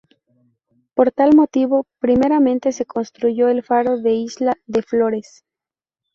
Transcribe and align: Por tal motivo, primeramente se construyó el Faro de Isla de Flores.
Por 0.95 1.11
tal 1.11 1.35
motivo, 1.35 1.85
primeramente 1.99 2.71
se 2.71 2.87
construyó 2.87 3.49
el 3.49 3.61
Faro 3.61 3.99
de 3.99 4.13
Isla 4.13 4.57
de 4.65 4.81
Flores. 4.81 5.45